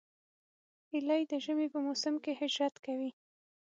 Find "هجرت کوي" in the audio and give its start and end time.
2.41-3.11